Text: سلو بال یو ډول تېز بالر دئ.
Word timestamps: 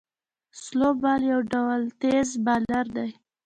سلو 0.61 0.89
بال 1.01 1.21
یو 1.31 1.39
ډول 1.53 1.81
تېز 2.01 2.27
بالر 2.45 2.85
دئ. 2.95 3.09